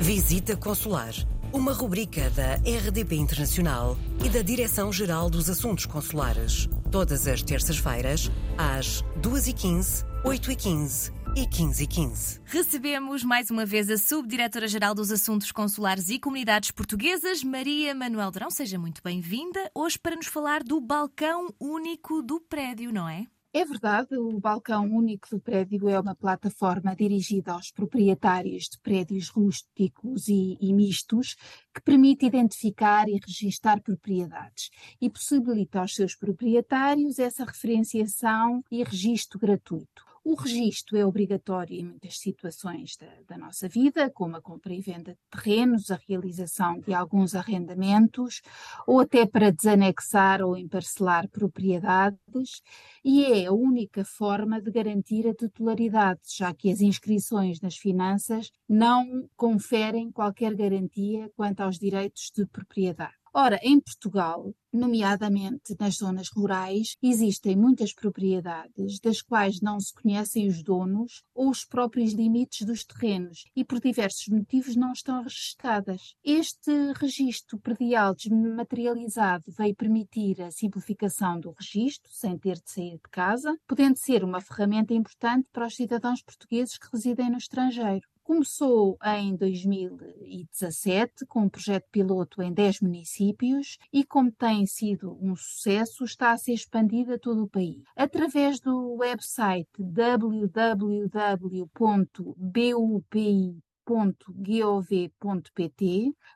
Visita 0.00 0.54
Consular, 0.56 1.14
uma 1.50 1.72
rubrica 1.72 2.28
da 2.30 2.56
RDP 2.56 3.16
Internacional 3.16 3.96
e 4.24 4.28
da 4.28 4.42
Direção-Geral 4.42 5.30
dos 5.30 5.48
Assuntos 5.48 5.86
Consulares, 5.86 6.68
todas 6.92 7.26
as 7.26 7.42
terças-feiras, 7.42 8.30
às 8.58 9.02
2h15, 9.22 10.04
8h15 10.22 11.12
e 11.34 11.46
15 11.46 11.82
e 11.82 11.86
15. 11.86 12.40
Recebemos 12.44 13.24
mais 13.24 13.50
uma 13.50 13.64
vez 13.64 13.88
a 13.88 13.96
Subdiretora-Geral 13.96 14.94
dos 14.94 15.10
Assuntos 15.10 15.50
Consulares 15.50 16.10
e 16.10 16.18
Comunidades 16.18 16.70
Portuguesas, 16.72 17.42
Maria 17.42 17.94
Manuel 17.94 18.30
Drão. 18.30 18.50
Seja 18.50 18.78
muito 18.78 19.00
bem-vinda 19.02 19.70
hoje 19.74 19.98
para 19.98 20.14
nos 20.14 20.26
falar 20.26 20.62
do 20.62 20.78
balcão 20.78 21.48
único 21.58 22.22
do 22.22 22.38
prédio, 22.38 22.92
não 22.92 23.08
é? 23.08 23.24
É 23.52 23.64
verdade, 23.64 24.16
o 24.18 24.38
balcão 24.38 24.84
único 24.86 25.28
do 25.30 25.40
prédio 25.40 25.88
é 25.88 25.98
uma 25.98 26.14
plataforma 26.14 26.94
dirigida 26.94 27.52
aos 27.52 27.70
proprietários 27.70 28.64
de 28.64 28.78
prédios 28.80 29.28
rústicos 29.30 30.28
e, 30.28 30.58
e 30.60 30.72
mistos 30.74 31.36
que 31.74 31.80
permite 31.82 32.26
identificar 32.26 33.08
e 33.08 33.18
registar 33.24 33.80
propriedades 33.80 34.68
e 35.00 35.08
possibilita 35.08 35.80
aos 35.80 35.94
seus 35.94 36.14
proprietários 36.14 37.18
essa 37.18 37.44
referenciação 37.44 38.62
e 38.70 38.82
registro 38.84 39.38
gratuito. 39.38 40.05
O 40.28 40.34
registro 40.34 40.96
é 40.96 41.06
obrigatório 41.06 41.78
em 41.78 41.84
muitas 41.84 42.18
situações 42.18 42.96
da, 42.96 43.06
da, 43.28 43.38
nossa 43.38 43.68
vida, 43.68 44.10
como 44.10 44.34
a 44.34 44.42
compra 44.42 44.74
e 44.74 44.80
venda 44.80 45.12
de 45.14 45.18
terrenos, 45.30 45.88
a 45.88 46.00
realização 46.08 46.80
de 46.80 46.92
alguns 46.92 47.36
arrendamentos, 47.36 48.42
ou 48.88 48.98
até 48.98 49.24
para 49.24 49.52
desanexar 49.52 50.42
ou 50.42 50.56
emparcelar 50.56 51.28
propriedades, 51.28 52.60
e 53.04 53.24
é 53.24 53.46
a 53.46 53.52
única 53.52 54.04
forma 54.04 54.60
de 54.60 54.68
garantir 54.72 55.28
a 55.28 55.32
titularidade, 55.32 56.22
já 56.36 56.52
que 56.52 56.72
as 56.72 56.80
inscrições 56.80 57.60
nas 57.60 57.76
finanças 57.76 58.50
não 58.68 59.28
conferem 59.36 60.10
qualquer 60.10 60.56
garantia 60.56 61.30
quanto 61.36 61.60
aos 61.60 61.78
direitos 61.78 62.32
de 62.36 62.44
propriedade. 62.46 63.14
Ora, 63.38 63.60
em 63.62 63.78
Portugal, 63.78 64.54
nomeadamente 64.72 65.76
nas 65.78 65.96
zonas 65.96 66.30
rurais, 66.34 66.96
existem 67.02 67.54
muitas 67.54 67.92
propriedades 67.92 68.98
das 68.98 69.20
quais 69.20 69.60
não 69.60 69.78
se 69.78 69.92
conhecem 69.92 70.48
os 70.48 70.62
donos 70.62 71.22
ou 71.34 71.50
os 71.50 71.62
próprios 71.62 72.14
limites 72.14 72.64
dos 72.66 72.82
terrenos 72.82 73.44
e 73.54 73.62
por 73.62 73.78
diversos 73.78 74.26
motivos 74.28 74.74
não 74.74 74.90
estão 74.90 75.22
registadas. 75.22 76.14
Este 76.24 76.70
registro 76.94 77.58
predial 77.58 78.14
desmaterializado 78.14 79.44
veio 79.52 79.76
permitir 79.76 80.40
a 80.40 80.50
simplificação 80.50 81.38
do 81.38 81.50
registro 81.60 82.10
sem 82.10 82.38
ter 82.38 82.54
de 82.58 82.70
sair 82.70 82.92
de 82.92 83.10
casa, 83.10 83.54
podendo 83.68 83.96
ser 83.98 84.24
uma 84.24 84.40
ferramenta 84.40 84.94
importante 84.94 85.50
para 85.52 85.66
os 85.66 85.76
cidadãos 85.76 86.22
portugueses 86.22 86.78
que 86.78 86.86
residem 86.90 87.28
no 87.28 87.36
estrangeiro. 87.36 88.08
Começou 88.26 88.98
em 89.20 89.36
2017 89.36 91.24
com 91.26 91.42
um 91.42 91.48
projeto 91.48 91.84
piloto 91.92 92.42
em 92.42 92.52
10 92.52 92.80
municípios 92.80 93.78
e, 93.92 94.02
como 94.04 94.32
tem 94.32 94.66
sido 94.66 95.16
um 95.22 95.36
sucesso, 95.36 96.02
está 96.02 96.32
a 96.32 96.36
ser 96.36 96.52
expandido 96.54 97.12
a 97.12 97.18
todo 97.20 97.44
o 97.44 97.48
país. 97.48 97.80
Através 97.94 98.58
do 98.58 98.94
website 98.94 99.68
www.bupi 99.78 100.44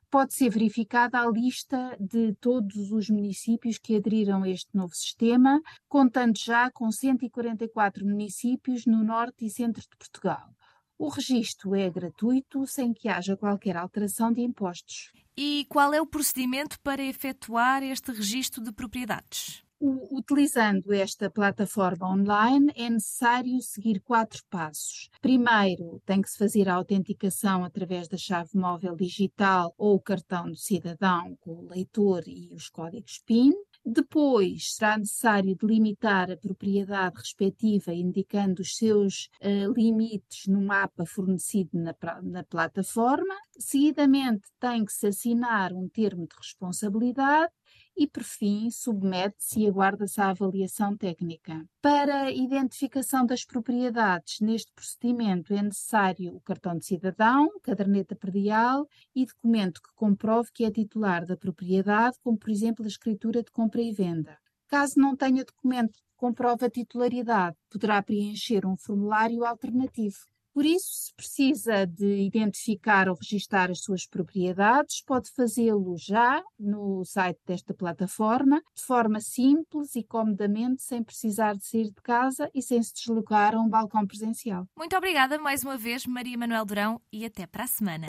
pode 0.09 0.33
ser 0.33 0.49
verificada 0.51 1.19
a 1.21 1.29
lista 1.29 1.97
de 1.99 2.33
todos 2.35 2.93
os 2.93 3.11
municípios 3.11 3.79
que 3.79 3.97
aderiram 3.97 4.45
a 4.45 4.49
este 4.49 4.69
novo 4.77 4.95
sistema, 4.95 5.61
contando 5.89 6.39
já 6.39 6.71
com 6.71 6.89
144 6.93 8.07
municípios 8.07 8.87
no 8.87 9.03
norte 9.03 9.45
e 9.47 9.51
centro 9.51 9.83
de 9.83 9.97
Portugal. 9.99 10.55
O 11.03 11.09
registro 11.09 11.75
é 11.75 11.89
gratuito, 11.89 12.67
sem 12.67 12.93
que 12.93 13.09
haja 13.09 13.35
qualquer 13.35 13.75
alteração 13.75 14.31
de 14.31 14.43
impostos. 14.43 15.11
E 15.35 15.65
qual 15.71 15.95
é 15.95 16.01
o 16.03 16.07
procedimento 16.07 16.79
para 16.83 17.03
efetuar 17.03 17.83
este 17.83 18.13
registro 18.13 18.63
de 18.63 18.71
propriedades? 18.71 19.63
Utilizando 19.81 20.93
esta 20.93 21.31
plataforma 21.31 22.07
online, 22.13 22.71
é 22.77 22.91
necessário 22.91 23.63
seguir 23.63 24.03
quatro 24.03 24.43
passos. 24.51 25.09
Primeiro, 25.23 26.03
tem 26.05 26.21
que 26.21 26.29
se 26.29 26.37
fazer 26.37 26.69
a 26.69 26.75
autenticação 26.75 27.65
através 27.65 28.07
da 28.07 28.19
chave 28.19 28.51
móvel 28.55 28.95
digital 28.95 29.73
ou 29.79 29.95
o 29.95 30.01
cartão 30.03 30.51
do 30.51 30.57
cidadão 30.57 31.35
com 31.41 31.61
o 31.65 31.69
leitor 31.71 32.25
e 32.27 32.53
os 32.53 32.69
códigos 32.69 33.23
PIN. 33.25 33.55
Depois, 33.93 34.75
será 34.77 34.97
necessário 34.97 35.57
delimitar 35.57 36.31
a 36.31 36.37
propriedade 36.37 37.17
respectiva, 37.19 37.93
indicando 37.93 38.63
os 38.63 38.77
seus 38.77 39.29
uh, 39.43 39.73
limites 39.73 40.47
no 40.47 40.63
mapa 40.63 41.05
fornecido 41.05 41.71
na, 41.75 41.93
na 42.23 42.45
plataforma. 42.45 43.35
Seguidamente, 43.59 44.47
tem 44.61 44.85
que 44.85 44.93
se 44.93 45.09
assinar 45.09 45.73
um 45.73 45.89
termo 45.89 46.23
de 46.25 46.37
responsabilidade 46.37 47.53
e, 48.01 48.07
por 48.09 48.23
fim, 48.25 48.71
submete-se 48.71 49.61
e 49.61 49.69
aguarda-se 49.69 50.19
à 50.23 50.31
avaliação 50.31 50.97
técnica. 50.97 51.63
Para 51.83 52.23
a 52.23 52.31
identificação 52.33 53.27
das 53.27 53.45
propriedades, 53.45 54.41
neste 54.41 54.73
procedimento 54.73 55.53
é 55.53 55.61
necessário 55.63 56.35
o 56.35 56.41
cartão 56.41 56.75
de 56.79 56.87
cidadão, 56.87 57.51
caderneta 57.63 58.17
predial 58.17 58.89
e 59.15 59.27
documento 59.27 59.83
que 59.83 59.93
comprove 59.95 60.51
que 60.51 60.65
é 60.65 60.71
titular 60.71 61.27
da 61.27 61.37
propriedade, 61.37 62.17
como, 62.23 62.39
por 62.39 62.49
exemplo, 62.49 62.87
a 62.87 62.89
escritura 62.89 63.43
de 63.43 63.51
compra 63.51 63.83
e 63.83 63.93
venda. 63.93 64.39
Caso 64.67 64.95
não 64.99 65.15
tenha 65.15 65.45
documento 65.45 65.93
que 65.93 66.03
comprove 66.17 66.65
a 66.65 66.71
titularidade, 66.71 67.55
poderá 67.71 68.03
preencher 68.03 68.65
um 68.67 68.79
formulário 68.79 69.45
alternativo. 69.45 70.21
Por 70.53 70.65
isso, 70.67 70.91
se 71.07 71.15
precisa 71.15 71.87
de 71.87 72.23
identificar 72.25 73.09
ou 73.09 73.15
registar 73.15 73.71
as 73.71 73.81
suas 73.83 74.05
propriedades, 74.05 75.01
pode 75.05 75.31
fazê-lo 75.31 75.95
já 75.97 76.43
no 76.59 77.05
site 77.05 77.39
desta 77.47 77.73
plataforma, 77.73 78.61
de 78.77 78.83
forma 78.83 79.21
simples 79.21 79.95
e 79.95 80.03
comodamente, 80.03 80.83
sem 80.83 81.05
precisar 81.05 81.55
de 81.55 81.65
sair 81.65 81.85
de 81.89 82.03
casa 82.03 82.51
e 82.53 82.61
sem 82.63 82.83
se 82.83 82.93
deslocar 82.95 83.55
a 83.55 83.61
um 83.61 83.69
balcão 83.69 84.05
presencial. 84.05 84.67
Muito 84.77 84.97
obrigada 84.97 85.39
mais 85.39 85.63
uma 85.63 85.77
vez, 85.77 86.05
Maria 86.05 86.37
Manuel 86.37 86.65
Durão, 86.65 87.01
e 87.13 87.25
até 87.25 87.47
para 87.47 87.63
a 87.65 87.69
semana. 87.69 88.09